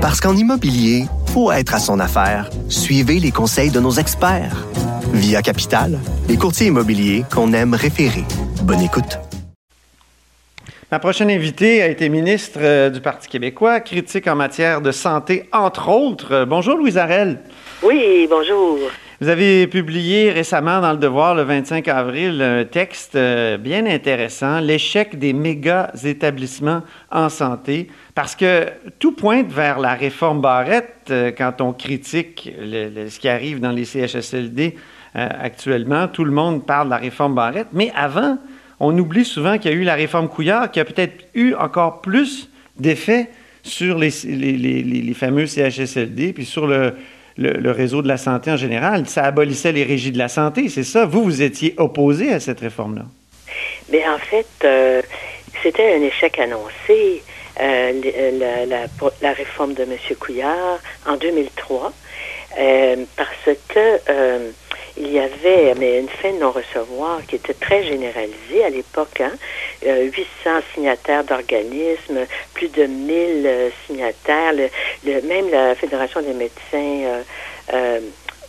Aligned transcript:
Parce 0.00 0.18
qu'en 0.18 0.34
immobilier, 0.34 1.04
faut 1.26 1.52
être 1.52 1.74
à 1.74 1.78
son 1.78 2.00
affaire. 2.00 2.48
Suivez 2.70 3.20
les 3.20 3.32
conseils 3.32 3.70
de 3.70 3.80
nos 3.80 3.90
experts. 3.90 4.66
Via 5.12 5.42
Capital, 5.42 5.98
les 6.26 6.38
courtiers 6.38 6.68
immobiliers 6.68 7.22
qu'on 7.30 7.52
aime 7.52 7.74
référer. 7.74 8.24
Bonne 8.62 8.80
écoute. 8.80 9.18
Ma 10.90 11.00
prochaine 11.00 11.30
invitée 11.30 11.82
a 11.82 11.88
été 11.88 12.08
ministre 12.08 12.60
euh, 12.62 12.88
du 12.88 13.02
Parti 13.02 13.28
québécois, 13.28 13.80
critique 13.80 14.26
en 14.26 14.36
matière 14.36 14.80
de 14.80 14.90
santé, 14.90 15.50
entre 15.52 15.90
autres. 15.90 16.46
Bonjour, 16.46 16.78
Louise 16.78 16.96
Arel. 16.96 17.38
Oui, 17.82 18.26
bonjour. 18.30 18.78
Vous 19.22 19.28
avez 19.28 19.66
publié 19.66 20.30
récemment 20.30 20.80
dans 20.80 20.92
Le 20.92 20.98
Devoir, 20.98 21.34
le 21.34 21.42
25 21.42 21.86
avril, 21.88 22.40
un 22.40 22.64
texte 22.64 23.16
euh, 23.16 23.58
bien 23.58 23.84
intéressant, 23.84 24.60
L'échec 24.60 25.18
des 25.18 25.34
méga 25.34 25.92
établissements 26.02 26.80
en 27.10 27.28
santé, 27.28 27.88
parce 28.14 28.34
que 28.34 28.64
tout 28.98 29.12
pointe 29.12 29.52
vers 29.52 29.78
la 29.78 29.92
réforme 29.92 30.40
Barrette 30.40 31.12
quand 31.36 31.60
on 31.60 31.74
critique 31.74 32.50
ce 32.58 33.20
qui 33.20 33.28
arrive 33.28 33.60
dans 33.60 33.72
les 33.72 33.84
CHSLD 33.84 34.76
actuellement. 35.12 36.08
Tout 36.08 36.24
le 36.24 36.32
monde 36.32 36.64
parle 36.64 36.86
de 36.86 36.92
la 36.92 36.96
réforme 36.96 37.34
Barrette, 37.34 37.68
mais 37.74 37.92
avant, 37.94 38.38
on 38.78 38.96
oublie 38.96 39.26
souvent 39.26 39.58
qu'il 39.58 39.70
y 39.70 39.74
a 39.74 39.76
eu 39.76 39.84
la 39.84 39.96
réforme 39.96 40.30
Couillard 40.30 40.70
qui 40.70 40.80
a 40.80 40.84
peut-être 40.86 41.26
eu 41.34 41.52
encore 41.52 42.00
plus 42.00 42.48
d'effet 42.78 43.28
sur 43.62 43.98
les, 43.98 44.10
les, 44.24 45.14
fameux 45.14 45.44
CHSLD, 45.44 46.32
puis 46.32 46.46
sur 46.46 46.66
le, 46.66 46.94
réseau 47.38 48.02
de 48.02 48.08
la 48.08 48.16
santé 48.16 48.50
en 48.50 48.56
général. 48.56 49.08
Ça 49.08 49.24
abolissait 49.24 49.72
les 49.72 49.84
régies 49.84 50.12
de 50.12 50.18
la 50.18 50.28
santé, 50.28 50.68
c'est 50.68 50.84
ça? 50.84 51.06
Vous, 51.06 51.24
vous 51.24 51.42
étiez 51.42 51.74
opposé 51.76 52.32
à 52.32 52.40
cette 52.40 52.60
réforme-là. 52.60 53.04
Mais 53.90 54.06
en 54.08 54.18
fait, 54.18 54.46
euh, 54.64 55.02
c'était 55.62 55.94
un 55.94 56.02
échec 56.02 56.38
annoncé, 56.38 57.22
euh, 57.60 58.66
la, 58.66 58.86
la, 59.20 59.32
réforme 59.32 59.74
de 59.74 59.82
M. 59.82 59.96
Couillard 60.18 60.78
en 61.06 61.16
2003, 61.16 61.92
euh, 62.58 62.96
parce 63.16 63.56
que 63.68 64.50
il 65.00 65.12
y 65.12 65.18
avait 65.18 65.74
mais 65.78 65.98
une 65.98 66.08
fin 66.08 66.32
de 66.32 66.38
non-recevoir 66.38 67.20
qui 67.26 67.36
était 67.36 67.54
très 67.54 67.84
généralisée 67.84 68.64
à 68.64 68.70
l'époque. 68.70 69.20
Hein? 69.20 69.32
800 69.82 70.26
euh, 70.46 70.60
signataires 70.74 71.24
d'organismes, 71.24 72.26
plus 72.52 72.68
de 72.68 72.84
1000 72.84 73.46
euh, 73.46 73.70
signataires. 73.86 74.52
Même 75.04 75.50
la 75.50 75.74
Fédération 75.74 76.20
des 76.20 76.34
médecins, 76.34 77.22
euh, 77.72 78.00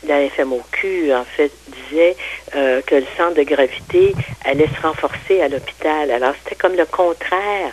la 0.07 0.29
FMOQ, 0.29 1.13
en 1.13 1.23
fait, 1.23 1.51
disait 1.67 2.15
que 2.51 2.95
le 2.95 3.05
centre 3.15 3.35
de 3.35 3.43
gravité 3.43 4.13
allait 4.43 4.67
se 4.67 4.81
renforcer 4.81 5.41
à 5.41 5.47
l'hôpital. 5.47 6.09
Alors, 6.11 6.33
c'était 6.43 6.55
comme 6.55 6.75
le 6.75 6.85
contraire 6.85 7.71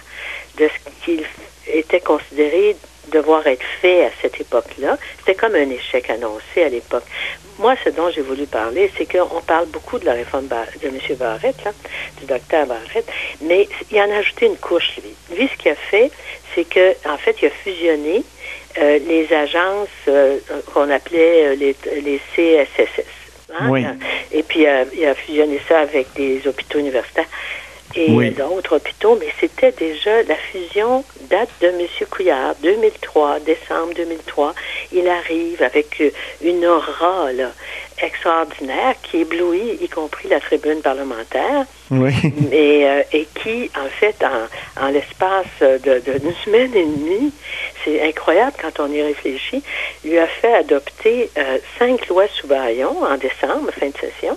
de 0.58 0.68
ce 0.68 1.04
qu'il 1.04 1.24
était 1.66 2.00
considéré 2.00 2.76
devoir 3.08 3.46
être 3.46 3.64
fait 3.80 4.06
à 4.06 4.10
cette 4.20 4.40
époque-là. 4.40 4.98
C'était 5.18 5.34
comme 5.34 5.54
un 5.54 5.70
échec 5.70 6.08
annoncé 6.10 6.62
à 6.62 6.68
l'époque. 6.68 7.04
Moi, 7.58 7.74
ce 7.84 7.90
dont 7.90 8.10
j'ai 8.10 8.22
voulu 8.22 8.46
parler, 8.46 8.90
c'est 8.96 9.10
qu'on 9.10 9.40
parle 9.40 9.66
beaucoup 9.66 9.98
de 9.98 10.04
la 10.04 10.12
réforme 10.12 10.46
de 10.46 10.88
M. 10.88 10.98
Barrett, 11.18 11.56
du 12.20 12.26
docteur 12.26 12.66
Barrett, 12.66 13.04
mais 13.40 13.68
il 13.90 14.00
en 14.00 14.10
a 14.10 14.18
ajouté 14.18 14.46
une 14.46 14.56
couche, 14.56 14.98
lui. 15.02 15.36
Lui, 15.36 15.48
ce 15.48 15.56
qu'il 15.60 15.72
a 15.72 15.74
fait, 15.74 16.10
c'est 16.54 16.64
que 16.64 16.92
en 17.08 17.18
fait, 17.18 17.36
il 17.42 17.46
a 17.46 17.50
fusionné 17.50 18.22
euh, 18.78 18.98
les 19.08 19.32
agences 19.32 19.88
euh, 20.06 20.38
qu'on 20.72 20.88
appelait 20.88 21.48
euh, 21.48 21.54
les, 21.56 21.74
les 22.00 22.20
CSSS. 22.36 23.04
Hein? 23.58 23.68
Oui. 23.70 23.84
Et 24.30 24.42
puis, 24.44 24.66
il 24.94 25.06
a 25.06 25.14
fusionné 25.14 25.60
ça 25.68 25.80
avec 25.80 26.12
des 26.14 26.46
hôpitaux 26.46 26.78
universitaires 26.78 27.26
et 27.94 28.30
d'autres 28.30 28.76
hôpitaux, 28.76 29.16
mais 29.18 29.28
c'était 29.40 29.72
déjà 29.72 30.22
la 30.24 30.34
fusion 30.34 31.04
date 31.30 31.48
de 31.60 31.68
M. 31.68 31.86
Couillard, 32.10 32.54
2003, 32.62 33.40
décembre 33.40 33.94
2003. 33.96 34.54
Il 34.92 35.08
arrive 35.08 35.62
avec 35.62 36.02
une 36.42 36.66
aura 36.66 37.32
là, 37.32 37.50
extraordinaire 38.02 38.94
qui 39.02 39.18
éblouit, 39.18 39.78
y 39.80 39.88
compris 39.88 40.28
la 40.28 40.40
tribune 40.40 40.80
parlementaire, 40.80 41.66
oui. 41.90 42.12
et, 42.52 42.86
euh, 42.86 43.02
et 43.12 43.26
qui, 43.42 43.70
en 43.76 43.88
fait, 43.88 44.16
en, 44.22 44.84
en 44.84 44.88
l'espace 44.88 45.46
de, 45.60 46.00
d'une 46.00 46.34
semaine 46.44 46.74
et 46.74 46.84
demie, 46.84 47.32
c'est 47.84 48.02
incroyable 48.06 48.52
quand 48.60 48.80
on 48.82 48.92
y 48.92 49.02
réfléchit, 49.02 49.62
lui 50.04 50.18
a 50.18 50.26
fait 50.26 50.54
adopter 50.54 51.30
euh, 51.38 51.58
cinq 51.78 52.06
lois 52.08 52.26
sous 52.28 52.46
baillon 52.46 53.02
en 53.02 53.16
décembre, 53.16 53.70
fin 53.72 53.88
de 53.88 53.96
session. 53.96 54.36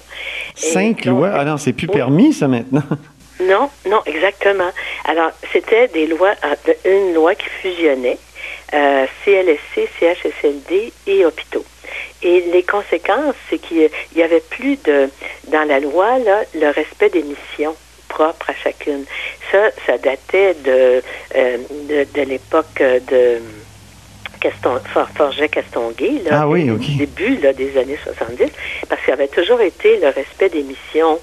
Cinq 0.55 1.05
lois? 1.05 1.31
Ah 1.33 1.45
non, 1.45 1.57
c'est 1.57 1.73
plus 1.73 1.87
permis, 1.87 2.33
ça, 2.33 2.47
maintenant. 2.47 2.83
Non, 3.41 3.69
non, 3.87 4.01
exactement. 4.05 4.71
Alors, 5.05 5.31
c'était 5.51 5.87
des 5.87 6.07
lois, 6.07 6.33
euh, 6.43 6.73
une 6.85 7.13
loi 7.13 7.33
qui 7.35 7.49
fusionnait 7.61 8.17
euh, 8.73 9.05
CLSC, 9.25 9.89
CHSLD 9.99 10.93
et 11.07 11.25
hôpitaux. 11.25 11.65
Et 12.21 12.41
les 12.53 12.63
conséquences, 12.63 13.35
c'est 13.49 13.57
qu'il 13.57 13.89
y 14.15 14.23
avait 14.23 14.41
plus 14.41 14.77
de, 14.83 15.09
dans 15.47 15.67
la 15.67 15.79
loi, 15.79 16.19
là, 16.19 16.43
le 16.53 16.69
respect 16.69 17.09
des 17.09 17.23
missions 17.23 17.75
propres 18.07 18.49
à 18.51 18.53
chacune. 18.53 19.05
Ça, 19.51 19.71
ça 19.85 19.97
datait 19.97 20.53
de, 20.53 21.01
euh, 21.35 21.57
de, 21.89 22.05
de 22.13 22.21
l'époque 22.21 22.77
de 22.79 23.41
Caston, 24.41 24.79
Forget 25.15 25.49
Castonguay, 25.49 26.23
là, 26.25 26.41
ah 26.41 26.47
au 26.47 26.55
début 26.55 27.37
là, 27.37 27.53
des 27.53 27.77
années 27.77 27.97
70, 28.03 28.51
parce 28.89 29.01
qu'il 29.03 29.13
avait 29.13 29.27
toujours 29.27 29.61
été 29.61 29.99
le 29.99 30.07
respect 30.07 30.49
des 30.49 30.63
missions 30.63 31.19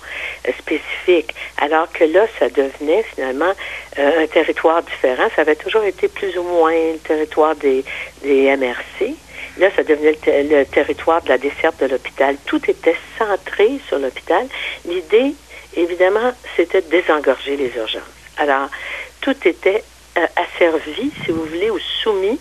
euh, 0.46 0.52
spécifiques, 0.58 1.34
alors 1.58 1.90
que 1.92 2.04
là, 2.04 2.26
ça 2.38 2.48
devenait 2.48 3.02
finalement 3.14 3.52
euh, 3.98 4.22
un 4.22 4.26
territoire 4.28 4.82
différent. 4.82 5.28
Ça 5.34 5.42
avait 5.42 5.56
toujours 5.56 5.82
été 5.82 6.06
plus 6.08 6.38
ou 6.38 6.44
moins 6.44 6.72
le 6.72 6.98
territoire 6.98 7.56
des, 7.56 7.84
des 8.22 8.56
MRC. 8.56 9.14
Là, 9.58 9.68
ça 9.74 9.82
devenait 9.82 10.16
le, 10.26 10.64
territoire 10.64 11.20
de 11.22 11.28
la 11.28 11.38
desserte 11.38 11.80
de 11.80 11.86
l'hôpital. 11.86 12.36
Tout 12.46 12.70
était 12.70 12.96
centré 13.18 13.80
sur 13.88 13.98
l'hôpital. 13.98 14.46
L'idée, 14.86 15.34
évidemment, 15.76 16.32
c'était 16.56 16.82
de 16.82 16.88
désengorger 16.88 17.56
les 17.56 17.76
urgences. 17.76 18.02
Alors, 18.36 18.68
tout 19.20 19.36
était 19.44 19.82
euh, 20.16 20.26
asservi, 20.36 21.10
si 21.24 21.32
vous 21.32 21.44
voulez, 21.44 21.70
ou 21.70 21.78
soumis 21.80 22.38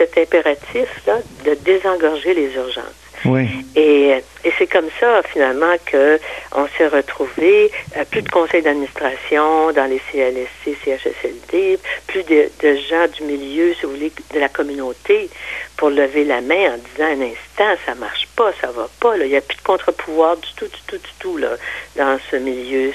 cet 0.00 0.16
impératif-là 0.16 1.18
de 1.44 1.54
désengorger 1.54 2.32
les 2.32 2.54
urgences. 2.54 3.00
Oui. 3.26 3.46
Et, 3.76 4.22
et 4.44 4.52
c'est 4.58 4.66
comme 4.66 4.88
ça, 4.98 5.22
finalement, 5.24 5.74
que 5.84 6.18
on 6.52 6.66
s'est 6.78 6.86
retrouvé 6.86 7.70
à 7.94 8.06
plus 8.06 8.22
de 8.22 8.30
conseils 8.30 8.62
d'administration 8.62 9.72
dans 9.72 9.84
les 9.84 10.00
CLSC, 10.10 10.74
CHSLD, 10.82 11.78
plus 12.06 12.22
de, 12.22 12.50
de, 12.62 12.76
gens 12.76 13.06
du 13.18 13.24
milieu, 13.24 13.74
si 13.74 13.84
vous 13.84 13.92
voulez, 13.92 14.12
de 14.32 14.40
la 14.40 14.48
communauté 14.48 15.28
pour 15.76 15.90
lever 15.90 16.24
la 16.24 16.40
main 16.40 16.74
en 16.74 16.78
disant 16.78 17.10
un 17.10 17.20
instant, 17.20 17.82
ça 17.84 17.94
marche 17.94 18.26
pas, 18.36 18.52
ça 18.60 18.70
va 18.70 18.88
pas, 19.00 19.18
là. 19.18 19.26
il 19.26 19.30
n'y 19.30 19.36
a 19.36 19.42
plus 19.42 19.56
de 19.56 19.62
contre-pouvoir 19.62 20.38
du 20.38 20.48
tout, 20.56 20.66
du 20.66 20.80
tout, 20.86 20.96
du 20.96 21.12
tout, 21.18 21.36
là, 21.36 21.56
dans 21.96 22.18
ce 22.30 22.36
milieu, 22.36 22.92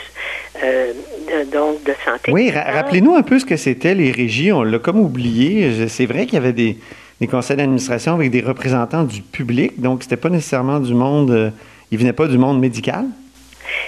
euh, 0.63 0.93
de, 1.27 1.51
donc, 1.51 1.83
de 1.83 1.93
santé. 2.05 2.31
Oui, 2.31 2.51
rappelez-nous 2.51 3.15
un 3.15 3.23
peu 3.23 3.39
ce 3.39 3.45
que 3.45 3.57
c'était 3.57 3.95
les 3.95 4.11
régies, 4.11 4.51
on 4.51 4.63
l'a 4.63 4.79
comme 4.79 4.99
oublié. 4.99 5.87
C'est 5.87 6.05
vrai 6.05 6.25
qu'il 6.25 6.35
y 6.35 6.37
avait 6.37 6.53
des 6.53 6.77
des 7.21 7.27
conseils 7.27 7.57
d'administration 7.57 8.13
avec 8.15 8.31
des 8.31 8.41
représentants 8.41 9.03
du 9.03 9.21
public, 9.21 9.79
donc 9.79 10.03
c'était 10.03 10.17
pas 10.17 10.29
nécessairement 10.29 10.79
du 10.79 10.93
monde, 10.93 11.31
euh, 11.31 11.49
il 11.91 11.97
venait 11.97 12.13
pas 12.13 12.27
du 12.27 12.37
monde 12.37 12.59
médical? 12.59 13.05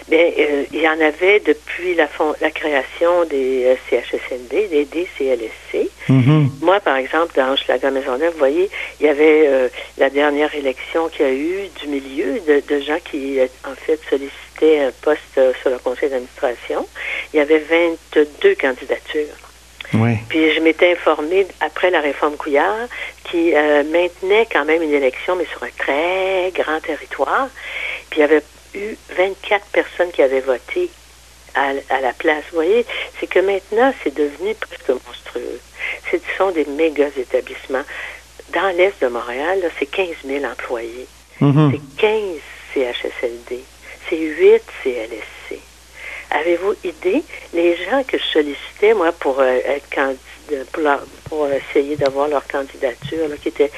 Bien, 0.08 0.20
euh, 0.20 0.64
il 0.72 0.82
y 0.82 0.88
en 0.88 1.00
avait 1.00 1.42
depuis 1.42 1.94
la, 1.96 2.08
la 2.42 2.52
création 2.52 3.26
des 3.30 3.66
euh, 3.66 3.76
CHSLD, 3.90 4.68
des 4.70 4.86
DCLSC. 4.86 5.90
Mm-hmm. 6.10 6.48
Moi, 6.62 6.80
par 6.80 6.96
exemple, 6.96 7.34
dans 7.36 7.56
Schlager 7.58 7.92
Maisonneuve, 7.92 8.32
vous 8.32 8.40
voyez, 8.40 8.70
il 9.00 9.06
y 9.06 9.10
avait 9.10 9.70
la 9.98 10.10
dernière 10.10 10.54
élection 10.56 11.10
qu'il 11.10 11.26
y 11.26 11.30
a 11.30 11.34
eu 11.34 11.70
du 11.82 11.88
milieu 11.90 12.40
de, 12.48 12.64
de, 12.68 12.82
gens 12.82 12.98
qui, 13.04 13.40
en 13.66 13.76
fait, 13.76 14.00
sollicitaient 14.10 14.47
un 14.64 14.92
poste 15.02 15.40
sur 15.62 15.70
le 15.70 15.78
conseil 15.80 16.10
d'administration. 16.10 16.88
Il 17.34 17.38
y 17.38 17.40
avait 17.40 17.60
22 17.60 18.56
candidatures. 18.56 19.36
Puis 20.30 20.54
je 20.54 20.60
m'étais 20.60 20.92
informée 20.92 21.48
après 21.62 21.90
la 21.92 22.02
réforme 22.02 22.36
Couillard 22.36 22.88
qui 23.24 23.56
euh, 23.56 23.84
maintenait 23.84 24.48
quand 24.52 24.66
même 24.66 24.82
une 24.82 24.94
élection, 24.94 25.36
mais 25.36 25.46
sur 25.46 25.64
un 25.64 25.70
très 25.78 26.52
grand 26.54 26.80
territoire. 26.82 27.50
Puis 28.10 28.20
il 28.20 28.22
y 28.22 28.24
avait 28.24 28.44
eu 28.74 28.96
24 29.16 29.66
personnes 29.68 30.12
qui 30.12 30.22
avaient 30.22 30.42
voté 30.42 30.90
à, 31.56 31.74
la 32.02 32.14
place. 32.14 32.44
Vous 32.52 32.58
voyez, 32.58 32.86
c'est 33.20 33.28
que 33.28 33.40
maintenant, 33.40 33.94
c'est 34.04 34.14
devenu 34.14 34.54
presque 34.56 34.90
monstrueux. 34.90 35.60
Ce 36.12 36.18
sont 36.38 36.52
des 36.52 36.66
méga 36.66 37.08
établissements. 37.18 37.84
Dans 38.54 38.76
l'Est 38.76 39.02
de 39.02 39.08
Montréal, 39.08 39.60
c'est 39.80 39.88
15 39.88 40.08
000 40.26 40.46
employés. 40.46 41.08
Mm-hmm. 41.42 41.72
C'est 41.72 42.02
15 42.02 42.22
CHSLD. 42.74 43.64
C'est 44.10 44.18
8 44.18 44.62
CLSC. 44.84 45.62
Avez-vous 46.32 46.76
idée, 46.84 47.24
les 47.54 47.76
gens 47.86 48.04
que 48.04 48.18
je 48.18 48.24
sollicitais, 48.24 48.94
moi, 48.94 49.12
pour 49.12 49.40
euh, 49.40 49.60
être 49.66 49.90
candidat, 49.90 51.02
pour, 51.26 51.48
essayer 51.50 51.96
d'avoir 51.96 52.28
leur 52.28 52.46
candidature, 52.48 53.28
qui 53.42 53.50
était 53.50 53.72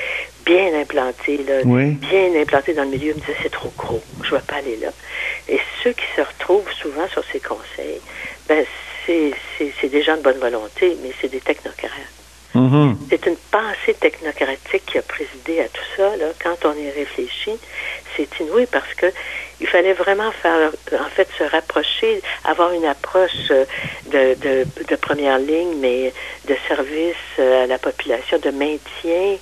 bien 0.46 0.74
implantée, 0.80 1.40
bien 1.64 2.42
implantée 2.42 2.74
dans 2.74 2.84
le 2.84 2.90
milieu, 2.90 3.14
me 3.14 3.20
disaient 3.20 3.36
c'est 3.42 3.52
trop 3.52 3.72
gros, 3.78 4.02
je 4.24 4.34
ne 4.34 4.40
vais 4.40 4.46
pas 4.46 4.56
aller 4.56 4.78
là. 4.78 4.90
Et 5.48 5.60
ceux 5.84 5.94
qui 5.94 6.06
se 6.16 6.22
retrouvent 6.22 6.72
souvent 6.74 7.08
sur 7.08 7.24
ces 7.32 7.40
conseils, 7.40 8.02
ben, 8.48 8.66
c'est 9.06 9.90
des 9.90 10.04
gens 10.04 10.18
de 10.18 10.22
bonne 10.22 10.38
volonté, 10.38 10.96
mais 11.02 11.12
c'est 11.20 11.30
des 11.30 11.40
technocrates. 11.40 12.19
Mhm. 12.56 12.98
C'est 13.10 13.26
une 13.28 13.38
pensée 13.52 13.94
technocratique 14.00 14.86
qui 14.88 14.98
a 14.98 15.02
présidé 15.04 15.62
à 15.62 15.68
tout 15.68 15.84
ça. 15.96 16.16
Là. 16.18 16.26
Quand 16.44 16.66
on 16.66 16.74
y 16.74 16.90
réfléchit, 16.90 17.60
c'est 18.16 18.40
inouï 18.40 18.66
parce 18.66 18.94
que 18.96 19.06
il 19.62 19.68
fallait 19.68 19.94
vraiment 19.94 20.32
faire, 20.32 20.72
en 20.94 21.10
fait, 21.10 21.28
se 21.38 21.44
rapprocher, 21.44 22.22
avoir 22.46 22.72
une 22.72 22.86
approche 22.86 23.52
euh, 23.52 23.66
de, 24.08 24.34
de, 24.36 24.66
de 24.88 24.96
première 24.96 25.38
ligne, 25.38 25.76
mais 25.80 26.14
de 26.48 26.56
service 26.68 27.16
euh, 27.40 27.66
à 27.66 27.68
la 27.68 27.78
population, 27.78 28.40
de 28.40 28.52
maintien 28.52 29.38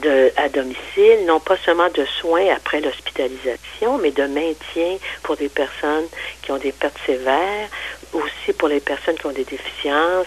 de, 0.00 0.32
à 0.36 0.48
domicile, 0.48 1.24
non 1.26 1.40
pas 1.40 1.56
seulement 1.64 1.88
de 1.88 2.04
soins 2.04 2.46
après 2.54 2.80
l'hospitalisation, 2.80 3.98
mais 3.98 4.10
de 4.10 4.24
maintien 4.26 4.96
pour 5.22 5.36
des 5.36 5.48
personnes 5.48 6.06
qui 6.42 6.52
ont 6.52 6.58
des 6.58 6.72
pertes 6.72 6.98
sévères, 7.04 7.68
aussi 8.12 8.52
pour 8.56 8.68
les 8.68 8.80
personnes 8.80 9.16
qui 9.16 9.26
ont 9.26 9.32
des 9.32 9.44
déficiences 9.44 10.26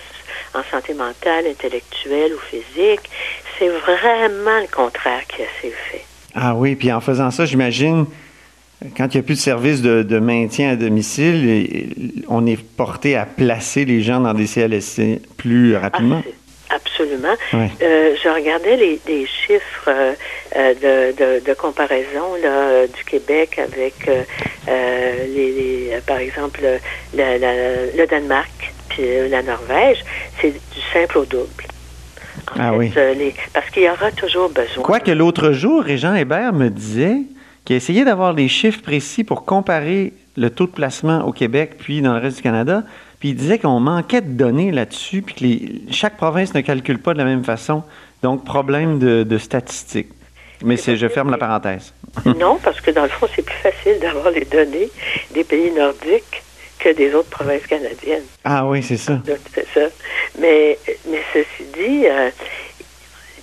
en 0.53 0.63
santé 0.69 0.94
mentale, 0.94 1.45
intellectuelle 1.48 2.33
ou 2.33 2.39
physique. 2.39 3.09
C'est 3.57 3.69
vraiment 3.69 4.59
le 4.59 4.68
contraire 4.74 5.21
qui 5.27 5.38
s'est 5.62 5.74
fait. 5.92 6.06
Ah 6.33 6.56
oui, 6.56 6.75
puis 6.75 6.92
en 6.92 7.01
faisant 7.01 7.31
ça, 7.31 7.45
j'imagine, 7.45 8.06
quand 8.98 9.13
il 9.13 9.18
n'y 9.18 9.19
a 9.19 9.24
plus 9.24 9.36
de 9.36 9.39
service 9.39 9.81
de, 9.81 10.01
de, 10.01 10.19
maintien 10.19 10.71
à 10.71 10.75
domicile, 10.75 12.24
on 12.27 12.45
est 12.45 12.62
porté 12.62 13.15
à 13.15 13.25
placer 13.25 13.86
les 13.86 14.01
gens 14.01 14.21
dans 14.21 14.33
des 14.33 14.48
CLSC 14.48 15.21
plus 15.38 15.75
rapidement? 15.75 16.24
Ah, 16.25 16.75
Absolument. 16.75 17.36
Ouais. 17.54 17.69
Euh, 17.81 18.15
je 18.24 18.30
regardais 18.30 18.77
les, 18.77 19.00
les 19.06 19.25
chiffres 19.25 19.89
euh, 19.89 20.13
de, 20.56 21.12
de, 21.12 21.45
de, 21.45 21.54
comparaison 21.54 22.36
là, 22.42 22.88
du 22.88 23.04
Québec 23.04 23.59
avec, 23.59 24.07
euh, 24.07 25.25
les, 25.27 25.51
les, 25.51 25.97
par 26.07 26.18
exemple, 26.18 26.62
le 27.13 28.06
Danemark 28.06 28.74
puis 28.92 29.30
la 29.30 29.42
Norvège. 29.44 30.04
C'est 30.40 30.52
du 30.52 30.82
simple 30.94 31.20
au 31.20 31.26
double. 31.26 31.64
En 32.56 32.60
ah 32.60 32.72
fait, 32.72 32.78
oui. 32.78 32.92
Les, 33.18 33.36
parce 33.54 33.70
qu'il 33.70 33.84
y 33.84 33.90
aura 33.90 34.12
toujours 34.12 34.50
besoin. 34.50 34.84
Quoique 34.84 35.12
l'autre 35.12 35.52
jour, 35.52 35.84
Régent 35.84 36.16
Hébert 36.16 36.54
me 36.54 36.70
disait 36.70 37.18
qu'il 37.66 37.76
essayait 37.76 38.06
d'avoir 38.06 38.34
les 38.34 38.48
chiffres 38.48 38.82
précis 38.82 39.24
pour 39.24 39.46
comparer 39.46 40.14
le 40.38 40.50
taux 40.50 40.66
de 40.66 40.72
placement 40.72 41.26
au 41.26 41.32
Québec 41.32 41.76
puis 41.78 42.02
dans 42.02 42.14
le 42.14 42.20
reste 42.20 42.38
du 42.38 42.44
Canada. 42.44 42.84
Puis 43.20 43.30
il 43.30 43.36
disait 43.36 43.60
qu'on 43.60 43.80
manquait 43.80 44.22
de 44.22 44.32
données 44.32 44.72
là-dessus, 44.72 45.22
puis 45.22 45.36
que 45.36 45.44
les, 45.44 45.82
chaque 45.92 46.18
province 46.18 46.56
ne 46.56 46.62
calcule 46.62 46.98
pas 46.98 47.14
de 47.14 47.20
la 47.20 47.26
même 47.26 47.44
façon. 47.44 47.84
Donc, 48.24 48.44
problème 48.44 48.98
de, 48.98 49.22
de 49.24 49.38
statistiques. 49.38 50.10
Mais 50.64 50.76
c'est, 50.76 50.96
je 50.96 51.08
ferme 51.08 51.30
la 51.30 51.38
parenthèse. 51.38 51.94
non, 52.26 52.58
parce 52.64 52.82
que 52.82 52.92
dans 52.92 53.04
le 53.04 53.10
fond, 53.10 53.28
c'est 53.36 53.44
plus 53.44 53.58
facile 53.58 54.00
d'avoir 54.00 54.32
les 54.32 54.46
données 54.46 54.90
des 55.34 55.44
pays 55.44 55.72
nordiques 55.72 56.44
que 56.83 56.89
des 56.89 57.13
autres 57.13 57.30
provinces 57.30 57.66
canadiennes. 57.68 58.25
Ah 58.44 58.66
oui, 58.66 58.81
c'est 58.83 58.98
ça. 58.98 59.19
C'est 59.54 59.68
ça. 59.74 59.88
Mais, 60.39 60.78
mais 61.07 61.22
ceci 61.33 61.63
dit, 61.74 62.07
euh, 62.07 62.30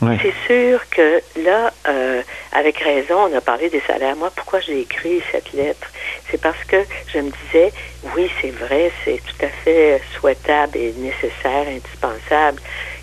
Ouais. 0.00 0.16
C'est 0.22 0.34
sûr 0.46 0.80
que 0.90 1.20
là, 1.42 1.72
euh, 1.88 2.22
avec 2.52 2.78
raison, 2.78 3.28
on 3.28 3.36
a 3.36 3.40
parlé 3.40 3.68
des 3.68 3.80
salaires. 3.80 4.14
Moi, 4.14 4.30
pourquoi 4.34 4.60
j'ai 4.60 4.80
écrit 4.80 5.20
cette 5.32 5.52
lettre? 5.52 5.88
C'est 6.30 6.40
parce 6.40 6.62
que 6.64 6.76
je 7.12 7.18
me 7.18 7.30
disais, 7.30 7.72
oui, 8.14 8.30
c'est 8.40 8.52
vrai, 8.52 8.92
c'est 9.04 9.20
tout 9.26 9.44
à 9.44 9.48
fait 9.48 10.00
souhaitable 10.14 10.76
et 10.76 10.94
nécessaire, 10.98 11.66
indispensable 11.66 12.60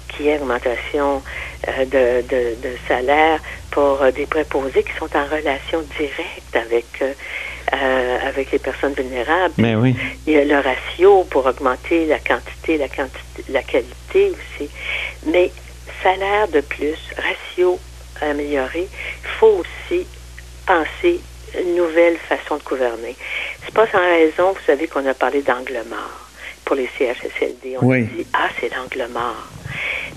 qu'il 0.08 0.28
y 0.28 0.30
ait 0.30 0.38
augmentation 0.40 1.22
euh, 1.68 1.84
de, 1.84 2.28
de, 2.30 2.56
de, 2.62 2.78
salaire 2.88 3.42
pour 3.72 4.00
des 4.16 4.26
préposés 4.26 4.84
qui 4.84 4.94
sont 4.98 5.10
en 5.18 5.26
relation 5.26 5.82
directe 5.98 6.56
avec 6.56 7.04
euh, 7.74 8.18
avec 8.28 8.52
les 8.52 8.60
personnes 8.60 8.94
vulnérables. 8.94 9.54
Mais 9.58 9.76
oui. 9.76 9.96
Il 10.28 10.34
y 10.34 10.38
a 10.38 10.46
le 10.46 10.60
ratio 10.60 11.24
pour 11.24 11.46
augmenter 11.46 12.06
la 12.06 12.20
quantité, 12.20 12.78
la 12.78 12.88
quantité, 12.88 13.44
la 13.50 13.64
qualité 13.64 14.32
aussi. 14.32 14.70
Mais 15.26 15.52
salaire 16.04 16.48
de 16.48 16.62
plus, 16.62 16.98
ratio 17.18 17.80
amélioré, 18.22 18.88
il 18.88 19.30
faut 19.40 19.64
aussi 19.64 20.06
penser 20.66 21.20
une 21.60 21.76
nouvelle 21.76 22.18
façon 22.18 22.58
de 22.58 22.64
gouverner. 22.64 23.16
C'est 23.64 23.74
pas 23.74 23.88
sans 23.88 24.00
raison, 24.00 24.52
vous 24.52 24.66
savez 24.66 24.88
qu'on 24.88 25.06
a 25.08 25.14
parlé 25.14 25.42
d'angle 25.42 25.84
mort 25.90 26.28
pour 26.66 26.76
les 26.76 26.90
CHSLD. 26.98 27.78
On 27.82 27.86
oui. 27.86 28.04
dit, 28.06 28.28
ah, 28.34 28.50
c'est 28.60 28.74
l'angle 28.76 29.12
mort. 29.12 29.48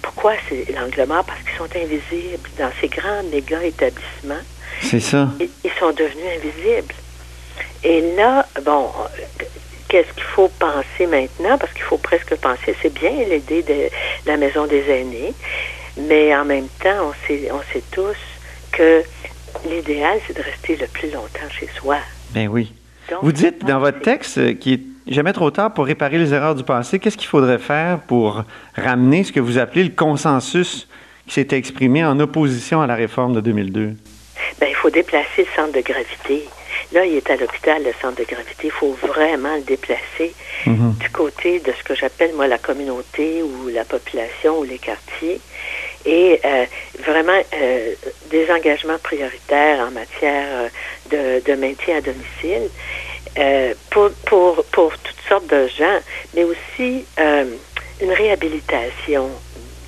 Pourquoi 0.02 0.34
c'est 0.48 0.70
l'angle 0.72 1.06
mort? 1.06 1.24
Parce 1.24 1.40
qu'ils 1.40 1.56
sont 1.56 1.76
invisibles. 1.76 2.48
Dans 2.58 2.70
ces 2.80 2.88
grands 2.88 3.22
méga 3.30 3.62
établissements, 3.64 4.42
c'est 4.80 5.00
ça. 5.00 5.28
Ils, 5.40 5.48
ils 5.64 5.70
sont 5.78 5.90
devenus 5.90 6.24
invisibles. 6.36 6.94
Et 7.84 8.14
là, 8.16 8.46
bon, 8.64 8.88
qu'est-ce 9.88 10.12
qu'il 10.14 10.24
faut 10.24 10.48
penser 10.58 11.06
maintenant? 11.06 11.58
Parce 11.58 11.72
qu'il 11.72 11.82
faut 11.82 11.98
presque 11.98 12.34
penser, 12.36 12.74
c'est 12.82 12.92
bien 12.92 13.10
l'idée 13.10 13.62
de 13.62 13.88
la 14.26 14.36
maison 14.36 14.66
des 14.66 14.88
aînés, 14.90 15.32
mais 15.96 16.34
en 16.36 16.44
même 16.44 16.68
temps, 16.82 17.10
on 17.10 17.26
sait, 17.26 17.48
on 17.52 17.62
sait 17.72 17.82
tous 17.90 18.16
que 18.72 19.02
l'idéal, 19.68 20.18
c'est 20.26 20.36
de 20.36 20.42
rester 20.42 20.76
le 20.76 20.86
plus 20.86 21.10
longtemps 21.10 21.48
chez 21.50 21.68
soi. 21.78 21.98
Ben 22.30 22.48
oui. 22.48 22.72
Donc, 23.10 23.20
Vous 23.22 23.32
dites 23.32 23.64
dans 23.64 23.78
votre 23.78 24.00
texte 24.00 24.58
qu'il 24.58 24.74
est 24.74 25.12
jamais 25.14 25.32
trop 25.32 25.50
tard 25.50 25.72
pour 25.72 25.86
réparer 25.86 26.18
les 26.18 26.34
erreurs 26.34 26.54
du 26.54 26.64
passé. 26.64 26.98
Qu'est-ce 26.98 27.16
qu'il 27.16 27.28
faudrait 27.28 27.58
faire 27.58 28.00
pour 28.00 28.44
ramener 28.76 29.24
ce 29.24 29.32
que 29.32 29.40
vous 29.40 29.56
appelez 29.56 29.84
le 29.84 29.90
consensus 29.90 30.86
qui 31.26 31.34
s'était 31.34 31.56
exprimé 31.56 32.04
en 32.04 32.20
opposition 32.20 32.82
à 32.82 32.86
la 32.86 32.94
réforme 32.94 33.34
de 33.34 33.40
2002? 33.40 33.94
Ben, 34.60 34.66
il 34.68 34.74
faut 34.74 34.90
déplacer 34.90 35.38
le 35.38 35.46
centre 35.56 35.72
de 35.72 35.80
gravité. 35.80 36.44
Là, 36.92 37.04
il 37.04 37.16
est 37.16 37.30
à 37.30 37.36
l'hôpital, 37.36 37.82
le 37.82 37.92
centre 38.00 38.16
de 38.16 38.24
gravité. 38.24 38.64
Il 38.64 38.70
faut 38.70 38.92
vraiment 38.92 39.54
le 39.56 39.62
déplacer 39.62 40.34
mm 40.66 40.74
-hmm. 40.74 40.98
du 40.98 41.10
côté 41.10 41.60
de 41.60 41.72
ce 41.78 41.82
que 41.84 41.94
j'appelle, 41.94 42.32
moi, 42.34 42.46
la 42.46 42.58
communauté 42.58 43.42
ou 43.42 43.68
la 43.68 43.84
population 43.84 44.58
ou 44.60 44.64
les 44.64 44.78
quartiers. 44.78 45.40
Et 46.06 46.40
euh, 46.44 46.64
vraiment 47.08 47.40
euh, 47.54 47.94
des 48.30 48.50
engagements 48.50 48.98
prioritaires 49.10 49.78
en 49.88 49.90
matière 49.90 50.70
de, 51.12 51.22
de 51.48 51.54
maintien 51.54 51.94
à 51.98 52.00
domicile 52.00 52.66
euh, 53.38 53.74
pour, 53.90 54.10
pour, 54.28 54.64
pour 54.76 54.90
toutes 55.04 55.22
sortes 55.28 55.48
de 55.48 55.66
gens, 55.80 55.98
mais 56.34 56.44
aussi 56.52 57.04
une 58.04 58.12
réhabilitation 58.22 59.28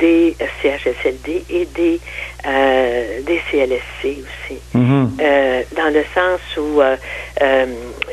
des 0.01 0.37
CHSLD 0.63 1.45
et 1.51 1.67
des, 1.67 2.01
euh, 2.47 3.21
des 3.23 3.41
CLSC 3.51 4.03
aussi. 4.25 4.59
Mm 4.75 4.81
-hmm. 4.81 5.07
euh, 5.21 5.63
dans 5.77 5.93
le 5.99 6.05
sens 6.15 6.41
où 6.57 6.81
euh, 6.81 6.97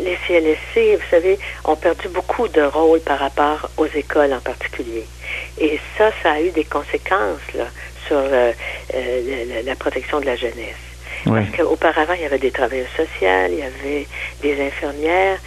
les 0.05 0.17
CLSC, 0.27 0.95
vous 0.99 1.09
savez, 1.09 1.39
ont 1.63 1.77
perdu 1.87 2.07
beaucoup 2.09 2.47
de 2.47 2.61
rôle 2.77 2.99
par 2.99 3.19
rapport 3.19 3.69
aux 3.77 3.89
écoles 4.03 4.33
en 4.33 4.43
particulier. 4.51 5.05
Et 5.59 5.79
ça, 5.97 6.11
ça 6.21 6.29
a 6.37 6.41
eu 6.41 6.51
des 6.51 6.67
conséquences 6.77 7.47
là, 7.59 7.67
sur 8.07 8.21
la, 8.21 8.51
la, 9.69 9.75
protection 9.75 10.17
de 10.21 10.25
la 10.31 10.35
jeunesse. 10.35 10.86
Oui. 11.29 11.39
Parce 11.41 11.57
qu'auparavant, 11.57 12.13
il 12.13 12.21
y 12.21 12.25
avait 12.25 12.37
des 12.39 12.51
travailleurs 12.51 12.87
sociaux, 12.95 13.27
il 13.49 13.59
y 13.59 13.63
avait 13.63 14.07
des 14.41 14.67
infirmières 14.67 15.37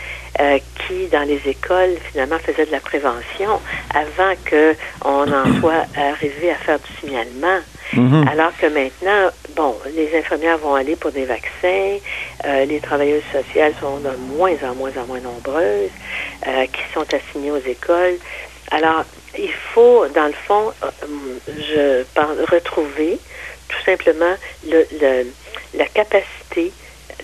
euh, 0.41 0.59
qui, 0.87 1.07
dans 1.09 1.27
les 1.27 1.41
écoles, 1.47 1.97
finalement, 2.11 2.39
faisaient 2.39 2.67
de 2.67 2.73
la 2.73 2.81
prévention 2.81 3.61
avant 3.95 4.35
qu'on 4.49 5.33
en 5.33 5.45
soit 5.61 5.87
arrivé 5.97 6.51
à 6.51 6.57
faire 6.57 6.79
du 6.79 6.93
signalement. 7.01 7.61
-hmm. 7.95 8.29
Alors 8.29 8.53
que 8.57 8.67
maintenant, 8.67 9.31
bon, 9.57 9.75
les 9.95 10.17
infirmières 10.17 10.59
vont 10.59 10.75
aller 10.75 10.97
pour 10.97 11.13
des 11.13 11.25
vaccins, 11.25 11.99
euh, 12.47 12.65
les 12.65 12.81
travailleuses 12.81 13.29
sociales 13.33 13.75
sont 13.81 13.99
de 13.99 14.11
moins 14.37 14.57
en 14.63 14.75
moins 14.75 14.93
en 14.97 15.07
moins 15.07 15.21
nombreuses, 15.21 15.91
euh, 16.47 16.67
qui 16.67 16.83
sont 16.95 17.07
assignées 17.15 17.51
aux 17.51 17.67
écoles. 17.77 18.17
Alors, 18.71 19.05
il 19.37 19.53
faut, 19.75 20.07
dans 20.15 20.27
le 20.27 20.39
fond, 20.47 20.73
je 21.47 22.05
pense, 22.15 22.37
retrouver 22.51 23.19
tout 23.69 23.83
simplement 23.85 24.35
le, 24.69 24.87
le 25.01 25.27
la 25.77 25.87
capacité 25.87 26.73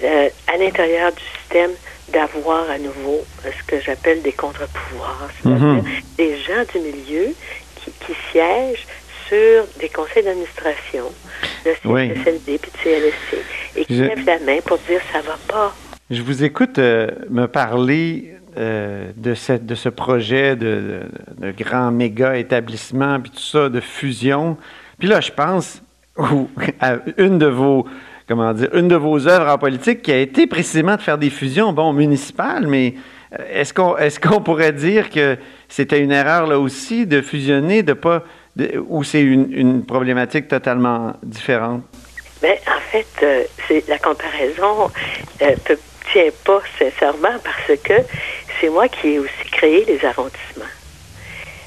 euh, 0.05 0.29
à 0.53 0.57
l'intérieur 0.57 1.12
du 1.12 1.23
système 1.41 1.71
d'avoir 2.12 2.69
à 2.71 2.79
nouveau 2.79 3.25
euh, 3.45 3.50
ce 3.59 3.65
que 3.67 3.81
j'appelle 3.81 4.23
des 4.23 4.33
contre-pouvoirs, 4.33 5.29
c'est-à-dire 5.43 5.67
Mhm. 5.67 5.83
des 6.19 6.37
gens 6.38 6.65
du 6.73 6.79
milieu 6.81 7.35
qui, 7.76 7.91
qui 8.07 8.12
siègent 8.31 8.87
sur 9.29 9.65
des 9.81 9.88
conseils 9.88 10.23
d'administration 10.23 11.05
de 11.65 11.73
Oui. 11.85 12.09
CSLD 12.11 12.59
puis 12.59 12.71
de 12.71 12.79
CLSC 12.83 13.45
et 13.76 13.85
qui 13.85 13.97
Je- 13.97 14.05
lèvent 14.05 14.25
la 14.25 14.38
main 14.41 14.59
pour 14.65 14.79
dire 14.79 15.00
ça 15.12 15.21
va 15.21 15.37
pas. 15.49 15.75
Je 16.11 16.23
vous 16.23 16.45
écoute 16.45 16.79
euh, 16.79 17.09
me 17.29 17.47
parler 17.47 18.33
euh, 18.57 19.11
de, 19.17 19.35
cette, 19.35 19.67
de 19.67 19.75
ce 19.75 19.88
projet 19.88 20.55
de, 20.55 21.00
de, 21.41 21.47
de 21.49 21.50
grand 21.53 21.91
méga 21.91 22.37
établissement, 22.38 23.19
puis 23.21 23.33
tout 23.33 23.41
ça, 23.41 23.69
de 23.69 23.81
fusion. 23.81 24.57
Puis 25.00 25.09
là, 25.09 25.21
je 25.21 25.33
pense 25.33 25.83
ou, 26.17 26.49
à 26.81 26.95
une 27.19 27.38
de 27.38 27.47
vos 27.47 27.87
comment 28.28 28.52
dire, 28.52 28.68
une 28.75 28.88
de 28.88 28.97
vos 28.97 29.26
œuvres 29.28 29.49
en 29.49 29.59
politique 29.59 30.02
qui 30.02 30.12
a 30.12 30.18
été 30.18 30.47
précisément 30.47 30.97
de 30.97 31.02
faire 31.02 31.18
des 31.18 31.30
fusions, 31.30 31.73
bon, 31.73 31.92
municipales, 31.92 32.66
mais 32.66 32.95
euh, 33.33 33.45
est-ce 33.52 33.73
qu'on 33.73 33.97
est 33.97 34.18
qu'on 34.18 34.40
pourrait 34.40 34.73
dire 34.73 35.11
que 35.11 35.37
c'était 35.68 36.00
une 36.00 36.12
erreur 36.12 36.47
là 36.47 36.59
aussi 36.59 37.06
de 37.06 37.21
fusionner, 37.21 37.83
de 37.83 37.92
pas, 37.92 38.25
ou 38.88 39.04
c'est 39.04 39.23
une, 39.23 39.85
problématique 39.85 40.49
totalement 40.49 41.14
différente? 41.23 41.83
Mais 42.42 42.61
en 42.66 42.80
fait, 42.90 43.06
euh, 43.23 43.45
c'est 43.66 43.87
la 43.88 43.99
comparaison 43.99 44.90
euh, 45.42 45.54
ne 45.71 45.75
tient 46.12 46.30
pas 46.45 46.61
sincèrement 46.78 47.38
parce 47.42 47.78
que 47.80 47.95
c'est 48.61 48.68
moi 48.68 48.88
qui 48.88 49.09
ai 49.09 49.18
aussi 49.18 49.50
créé 49.50 49.85
les 49.85 50.04
arrondissements. 50.04 50.64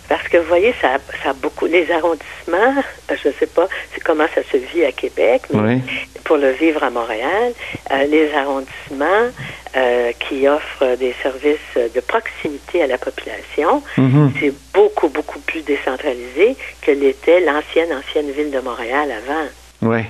Parce 0.09 0.27
que 0.27 0.37
vous 0.37 0.47
voyez, 0.47 0.73
ça, 0.81 0.97
ça 1.23 1.29
a 1.29 1.33
beaucoup. 1.33 1.67
Les 1.67 1.89
arrondissements, 1.91 2.83
je 3.09 3.27
ne 3.27 3.33
sais 3.39 3.45
pas 3.47 3.67
comment 4.03 4.25
ça 4.33 4.41
se 4.51 4.57
vit 4.57 4.83
à 4.83 4.91
Québec, 4.91 5.43
mais 5.53 5.79
pour 6.23 6.37
le 6.37 6.49
vivre 6.51 6.83
à 6.83 6.89
Montréal, 6.89 7.53
euh, 7.91 8.03
les 8.05 8.33
arrondissements 8.33 9.29
euh, 9.75 10.11
qui 10.13 10.47
offrent 10.47 10.95
des 10.97 11.13
services 11.21 11.75
de 11.93 11.99
proximité 12.01 12.81
à 12.83 12.87
la 12.87 12.97
population, 12.97 13.83
Mhm. 13.97 14.33
c'est 14.39 14.53
beaucoup, 14.73 15.09
beaucoup 15.09 15.39
plus 15.41 15.61
décentralisé 15.61 16.57
que 16.81 16.91
l'était 16.91 17.39
l'ancienne, 17.41 17.93
ancienne 17.93 18.31
ville 18.31 18.49
de 18.51 18.59
Montréal 18.59 19.11
avant. 19.11 19.47
Oui. 19.83 20.01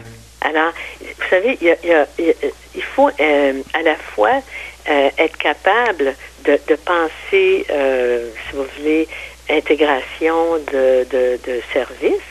Alors, 0.42 0.72
vous 1.02 1.30
savez, 1.30 1.58
il, 1.60 1.68
y 1.68 1.72
a- 1.72 1.78
il 1.84 1.90
y 1.90 1.94
a- 1.94 2.08
il 2.18 2.26
y 2.28 2.30
a- 2.30 2.34
il 2.76 2.82
faut 2.84 3.10
euh, 3.20 3.62
à 3.74 3.82
la 3.82 3.96
fois 4.16 4.42
euh, 4.90 5.10
être 5.18 5.38
capable 5.38 6.16
de, 6.46 6.60
de 6.68 6.76
penser, 6.76 7.66
euh, 7.70 8.30
si 8.48 8.56
vous 8.56 8.66
voulez, 8.78 9.08
intégration 9.50 10.58
de, 10.72 11.06
de, 11.10 11.40
de 11.46 11.62
services, 11.74 12.30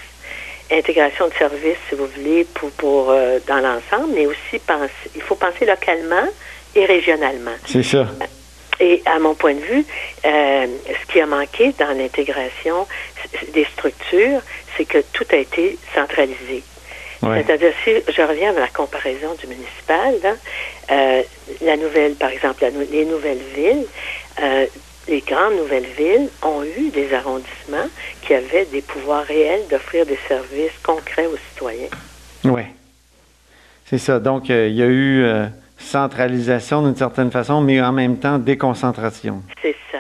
intégration 0.70 1.28
de 1.28 1.34
services, 1.34 1.78
si 1.88 1.94
vous 1.94 2.06
voulez, 2.06 2.44
pour, 2.44 2.70
pour 2.72 3.10
euh, 3.10 3.38
dans 3.46 3.58
l'ensemble, 3.58 4.12
mais 4.14 4.26
aussi 4.26 4.58
penser, 4.66 4.92
il 5.14 5.22
faut 5.22 5.34
penser 5.34 5.66
localement 5.66 6.28
et 6.74 6.84
régionalement. 6.84 7.56
C'est 7.66 7.82
ça. 7.82 8.06
Et 8.80 9.02
à 9.06 9.18
mon 9.18 9.34
point 9.34 9.54
de 9.54 9.60
vue, 9.60 9.84
euh, 10.24 10.66
ce 10.86 11.12
qui 11.12 11.20
a 11.20 11.26
manqué 11.26 11.74
dans 11.78 11.96
l'intégration 11.98 12.86
des 13.52 13.64
structures, 13.64 14.40
c'est 14.76 14.84
que 14.84 14.98
tout 15.12 15.26
a 15.32 15.36
été 15.36 15.76
centralisé. 15.94 16.62
Ouais. 17.22 17.42
C'est-à-dire, 17.44 17.72
si 17.84 17.90
je 18.12 18.22
reviens 18.22 18.54
à 18.56 18.60
la 18.60 18.68
comparaison 18.68 19.34
du 19.40 19.46
municipal, 19.46 20.14
là, 20.22 20.34
euh, 20.90 21.22
la 21.62 21.76
nouvelle, 21.76 22.14
par 22.14 22.30
exemple, 22.30 22.62
la 22.62 22.70
les 22.70 23.04
nouvelles 23.04 23.42
villes, 23.54 23.86
euh, 24.40 24.66
les 25.08 25.20
grandes 25.20 25.56
nouvelles 25.56 25.88
villes 25.96 26.28
ont 26.42 26.62
eu 26.62 26.90
des 26.90 27.12
arrondissements 27.14 27.88
qui 28.22 28.34
avaient 28.34 28.66
des 28.66 28.82
pouvoirs 28.82 29.24
réels 29.24 29.66
d'offrir 29.68 30.06
des 30.06 30.18
services 30.28 30.78
concrets 30.82 31.26
aux 31.26 31.38
citoyens. 31.50 31.88
Oui. 32.44 32.62
C'est 33.86 33.98
ça. 33.98 34.20
Donc, 34.20 34.50
euh, 34.50 34.68
il 34.68 34.76
y 34.76 34.82
a 34.82 34.86
eu 34.86 35.24
centralisation 35.78 36.82
d'une 36.82 36.96
certaine 36.96 37.30
façon, 37.30 37.60
mais 37.60 37.80
en 37.80 37.92
même 37.92 38.18
temps 38.18 38.38
déconcentration. 38.38 39.42
C'est 39.62 39.76
ça, 39.90 39.97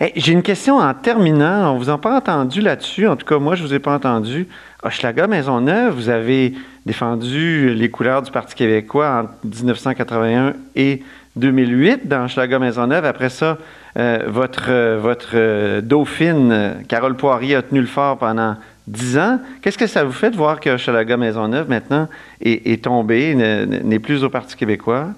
Hey, 0.00 0.12
J'ai 0.16 0.32
une 0.32 0.42
question 0.42 0.78
en 0.78 0.94
terminant. 0.94 1.72
On 1.74 1.78
vous 1.78 1.90
a 1.90 2.00
pas 2.00 2.16
entendu 2.16 2.60
là-dessus. 2.60 3.06
En 3.08 3.16
tout 3.16 3.26
cas, 3.26 3.38
moi, 3.38 3.54
je 3.54 3.62
vous 3.62 3.72
ai 3.74 3.78
pas 3.78 3.94
entendu. 3.94 4.46
Hochelaga 4.82 5.26
Maisonneuve, 5.26 5.94
vous 5.94 6.08
avez 6.08 6.52
défendu 6.84 7.74
les 7.74 7.90
couleurs 7.90 8.22
du 8.22 8.30
Parti 8.30 8.54
québécois 8.54 9.24
en 9.24 9.46
1981 9.48 10.52
et 10.76 11.02
2008 11.36 12.06
dans 12.08 12.24
Hochelaga 12.24 12.58
Maisonneuve. 12.58 13.04
Après 13.04 13.28
ça, 13.30 13.58
euh, 13.98 14.20
votre, 14.28 14.66
euh, 14.68 14.98
votre 15.00 15.30
euh, 15.34 15.80
dauphine, 15.80 16.74
Carole 16.88 17.16
Poirier, 17.16 17.56
a 17.56 17.62
tenu 17.62 17.80
le 17.80 17.86
fort 17.86 18.18
pendant 18.18 18.56
10 18.86 19.18
ans. 19.18 19.40
Qu'est-ce 19.62 19.78
que 19.78 19.86
ça 19.86 20.04
vous 20.04 20.12
fait 20.12 20.30
de 20.30 20.36
voir 20.36 20.60
que 20.60 20.70
Hochelaga 20.70 21.16
Maisonneuve, 21.16 21.68
maintenant, 21.68 22.08
est, 22.40 22.66
est 22.70 22.84
tombé, 22.84 23.34
ne- 23.34 23.64
n'est 23.64 23.98
plus 23.98 24.22
au 24.22 24.28
Parti 24.30 24.56
québécois? 24.56 25.08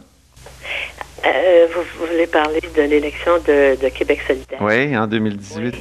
Euh, 1.26 1.66
vous, 1.74 1.82
vous 1.98 2.06
voulez 2.06 2.26
parler 2.26 2.60
de 2.60 2.82
l'élection 2.82 3.38
de, 3.38 3.76
de 3.76 3.88
Québec 3.88 4.20
solidaire? 4.26 4.58
Oui, 4.60 4.96
en 4.96 5.06
2018. 5.06 5.74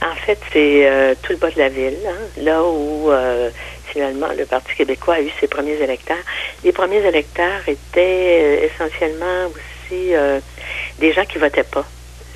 En 0.00 0.14
fait, 0.24 0.38
c'est 0.52 0.88
euh, 0.88 1.14
tout 1.22 1.32
le 1.32 1.38
bas 1.38 1.50
de 1.50 1.58
la 1.58 1.68
ville, 1.70 1.98
hein, 2.06 2.28
là 2.36 2.62
où 2.62 3.10
euh, 3.10 3.50
finalement 3.92 4.28
le 4.32 4.46
Parti 4.46 4.72
québécois 4.76 5.14
a 5.16 5.20
eu 5.20 5.30
ses 5.40 5.48
premiers 5.48 5.74
électeurs. 5.82 6.22
Les 6.62 6.72
premiers 6.72 7.04
électeurs 7.04 7.62
étaient 7.66 8.60
euh, 8.60 8.66
essentiellement 8.68 9.46
aussi 9.48 10.14
euh, 10.14 10.40
des 11.00 11.12
gens 11.12 11.24
qui 11.24 11.38
votaient 11.38 11.64
pas. 11.64 11.84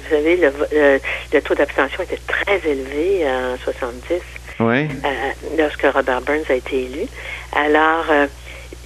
Vous 0.01 0.09
savez, 0.11 0.37
le, 0.37 0.53
le- 0.73 1.01
le 1.33 1.41
taux 1.43 1.55
d'abstention 1.55 2.03
était 2.03 2.19
très 2.27 2.61
élevé 2.69 3.25
en 3.31 3.57
70 3.59 4.03
Oui. 4.59 4.89
euh, 5.05 5.09
lorsque 5.57 5.83
Robert 5.85 6.23
Burns 6.23 6.43
a 6.49 6.55
été 6.55 6.83
élu. 6.85 7.07
Alors, 7.53 8.11
euh, 8.11 8.27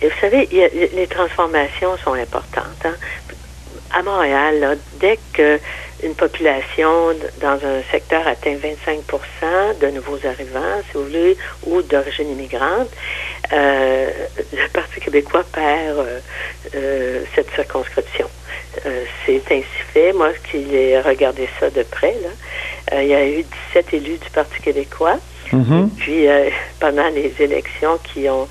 vous 0.03 0.11
savez, 0.21 0.47
il 0.51 0.59
y 0.59 0.63
a- 0.65 0.69
les 0.69 1.07
transformations 1.07 1.97
sont 2.05 2.13
importantes. 2.13 2.85
hein. 2.85 2.97
À 3.97 4.03
Montréal, 4.03 4.61
là, 4.61 4.75
dès 5.01 5.19
que 5.33 5.59
une 6.03 6.15
population 6.15 7.15
dans 7.41 7.55
un 7.55 7.83
secteur 7.91 8.27
atteint 8.27 8.55
25% 8.55 9.79
de 9.81 9.87
nouveaux 9.87 10.19
arrivants, 10.27 10.83
si 10.87 10.99
vous 10.99 11.05
voulez, 11.05 11.39
ou 11.65 11.81
d'origine 11.81 12.31
immigrante, 12.31 12.91
euh, 13.55 14.11
le 14.53 14.69
Parti 14.69 15.01
québécois 15.01 15.45
perd 15.51 15.99
euh, 15.99 16.19
euh, 16.75 17.23
cette 17.35 17.49
circonscription. 17.55 18.29
Euh, 18.85 19.05
c'est 19.25 19.43
ainsi 19.51 19.65
fait. 19.95 20.13
Moi, 20.13 20.33
qui 20.51 20.75
ai 20.75 21.01
regardé 21.01 21.49
ça 21.59 21.71
de 21.71 21.83
près, 21.83 22.15
là, 22.23 22.29
euh, 22.93 23.03
il 23.03 23.09
y 23.09 23.15
a 23.15 23.27
eu 23.27 23.45
17 23.73 23.95
élus 23.95 24.19
du 24.19 24.31
Parti 24.31 24.61
québécois. 24.61 25.17
Mhm. 25.53 25.91
Puis 25.97 26.29
euh, 26.29 26.51
pendant 26.81 27.09
les 27.09 27.33
élections 27.39 27.99
qui 28.13 28.29
ont, 28.29 28.47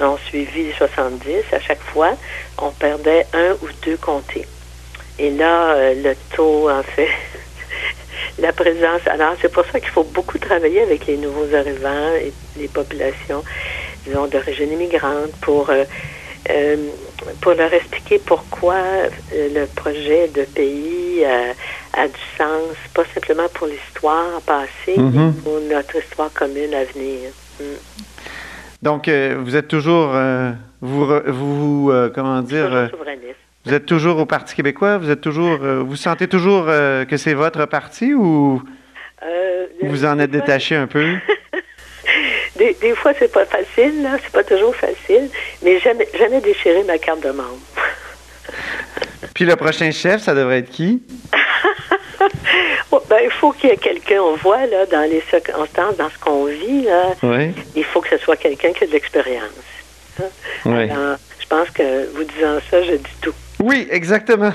ont 0.00 0.18
suivi 0.28 0.72
70, 0.78 1.52
à 1.52 1.60
chaque 1.60 1.82
fois, 1.82 2.12
on 2.58 2.70
perdait 2.70 3.26
un 3.34 3.52
ou 3.62 3.68
deux 3.84 3.98
comtés. 3.98 4.46
Et 5.18 5.30
là, 5.30 5.74
euh, 5.74 5.94
le 6.02 6.14
taux, 6.36 6.68
en 6.70 6.82
fait, 6.82 7.08
la 8.38 8.52
présence. 8.52 9.00
Alors, 9.06 9.34
c'est 9.40 9.52
pour 9.52 9.64
ça 9.66 9.78
qu'il 9.80 9.90
faut 9.90 10.04
beaucoup 10.04 10.38
travailler 10.38 10.82
avec 10.82 11.06
les 11.06 11.16
nouveaux 11.16 11.54
arrivants 11.54 12.12
et 12.20 12.32
les 12.56 12.68
populations, 12.68 13.42
disons, 14.06 14.26
d'origine 14.26 14.72
immigrante 14.72 15.32
pour. 15.40 15.70
euh, 15.70 15.84
euh, 16.50 16.76
pour 17.40 17.52
leur 17.54 17.72
expliquer 17.72 18.18
pourquoi 18.18 18.76
le 19.32 19.64
projet 19.64 20.28
de 20.28 20.42
pays 20.42 21.22
euh, 21.24 21.52
a 21.94 22.06
du 22.06 22.20
sens, 22.36 22.76
pas 22.92 23.04
simplement 23.14 23.48
pour 23.54 23.66
l'histoire 23.66 24.42
passée, 24.42 24.98
Mhm. 24.98 25.12
mais 25.34 25.42
pour 25.42 25.58
notre 25.60 25.96
histoire 25.96 26.30
commune 26.34 26.74
à 26.74 26.84
venir. 26.84 27.30
Mm. 27.58 27.64
Donc, 28.82 29.08
euh, 29.08 29.36
vous 29.42 29.56
êtes 29.56 29.68
toujours, 29.68 30.12
vous, 30.82 31.06
vous 31.28 31.92
comment 32.14 32.42
dire, 32.42 32.66
Toujours 32.68 32.90
souverainiste. 32.90 33.43
Vous 33.64 33.72
êtes 33.74 33.86
toujours 33.86 34.18
au 34.18 34.26
Parti 34.26 34.54
québécois, 34.54 34.98
vous 34.98 35.10
êtes 35.10 35.20
toujours, 35.20 35.58
euh, 35.62 35.80
vous 35.82 35.96
sentez 35.96 36.28
toujours 36.28 36.66
euh, 36.68 37.04
que 37.04 37.16
c'est 37.16 37.34
votre 37.34 37.64
parti 37.66 38.12
ou 38.14 38.62
Euh, 39.26 39.66
vous 39.82 40.04
en 40.04 40.18
êtes 40.18 40.30
fois- 40.30 40.40
détaché 40.40 40.76
un 40.76 40.86
peu? 40.86 41.14
Des, 42.56 42.74
des 42.80 42.94
fois, 42.94 43.12
c'est 43.18 43.32
pas 43.32 43.46
facile, 43.46 44.02
là, 44.02 44.16
c'est 44.22 44.30
pas 44.30 44.44
toujours 44.44 44.76
facile, 44.76 45.28
mais 45.62 45.80
jamais, 45.80 46.06
jamais 46.16 46.40
déchirer 46.40 46.84
ma 46.84 46.98
carte 46.98 47.20
de 47.24 47.30
membre. 47.30 47.58
Puis 49.34 49.44
le 49.44 49.56
prochain 49.56 49.90
chef, 49.90 50.20
ça 50.22 50.34
devrait 50.34 50.58
être 50.58 50.70
qui? 50.70 51.02
Oh, 52.92 53.02
ben, 53.10 53.18
il 53.24 53.30
faut 53.30 53.50
qu'il 53.52 53.70
y 53.70 53.72
ait 53.72 53.76
quelqu'un, 53.76 54.20
on 54.22 54.36
voit, 54.36 54.66
là, 54.66 54.86
dans 54.86 55.02
les 55.10 55.20
circonstances, 55.28 55.96
dans 55.96 56.08
ce 56.08 56.18
qu'on 56.18 56.44
vit, 56.44 56.82
là, 56.82 57.12
Oui. 57.24 57.50
il 57.74 57.82
faut 57.84 58.00
que 58.00 58.08
ce 58.08 58.18
soit 58.18 58.36
quelqu'un 58.36 58.72
qui 58.72 58.84
a 58.84 58.86
de 58.86 58.92
l'expérience. 58.92 59.50
Hein? 60.22 60.26
Oui. 60.64 60.88
Alors, 60.90 61.16
je 61.40 61.46
pense 61.48 61.68
que 61.70 62.06
vous 62.14 62.22
disant 62.24 62.58
ça, 62.70 62.82
je 62.84 62.92
dis 62.92 63.16
tout. 63.20 63.34
Oui, 63.62 63.86
exactement. 63.90 64.52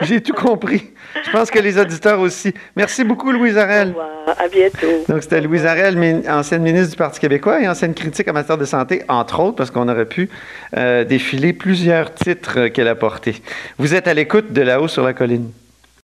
J'ai 0.00 0.20
tout 0.20 0.32
compris. 0.32 0.90
Je 1.24 1.30
pense 1.30 1.50
que 1.50 1.58
les 1.58 1.78
auditeurs 1.78 2.20
aussi. 2.20 2.54
Merci 2.76 3.04
beaucoup, 3.04 3.30
Louise 3.30 3.58
Arel. 3.58 3.94
À 4.26 4.48
bientôt. 4.48 5.04
Donc, 5.08 5.22
c'était 5.22 5.40
Louise 5.40 5.66
Arel, 5.66 6.22
ancienne 6.28 6.62
ministre 6.62 6.90
du 6.90 6.96
Parti 6.96 7.20
québécois 7.20 7.60
et 7.60 7.68
ancienne 7.68 7.92
critique 7.94 8.28
en 8.28 8.32
matière 8.32 8.58
de 8.58 8.64
santé, 8.64 9.02
entre 9.08 9.40
autres, 9.40 9.56
parce 9.56 9.70
qu'on 9.70 9.88
aurait 9.88 10.06
pu 10.06 10.30
euh, 10.76 11.04
défiler 11.04 11.52
plusieurs 11.52 12.14
titres 12.14 12.68
qu'elle 12.68 12.88
a 12.88 12.94
portés. 12.94 13.42
Vous 13.78 13.94
êtes 13.94 14.08
à 14.08 14.14
l'écoute 14.14 14.52
de 14.52 14.62
là-haut 14.62 14.88
sur 14.88 15.04
la 15.04 15.12
colline. 15.12 15.50